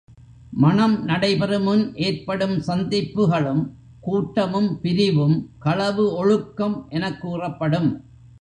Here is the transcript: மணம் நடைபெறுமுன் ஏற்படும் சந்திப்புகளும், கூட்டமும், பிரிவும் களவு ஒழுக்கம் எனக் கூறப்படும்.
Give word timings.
மணம் 0.51 1.07
நடைபெறுமுன் 1.07 1.95
ஏற்படும் 1.95 2.57
சந்திப்புகளும், 2.67 3.69
கூட்டமும், 3.99 4.81
பிரிவும் 4.81 5.49
களவு 5.59 6.13
ஒழுக்கம் 6.13 6.85
எனக் 6.89 7.21
கூறப்படும். 7.21 8.03